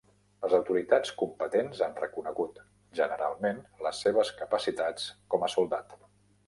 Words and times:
Les 0.43 0.53
autoritats 0.59 1.11
competents 1.19 1.83
han 1.89 1.93
reconegut 1.99 2.57
generalment 3.01 3.61
les 3.89 4.01
seves 4.09 4.35
capacitats 4.43 5.11
com 5.35 5.49
a 5.51 5.57
soldat. 5.59 6.01